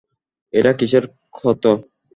[0.53, 1.03] এটা কিসের
[1.35, 1.63] ক্ষত?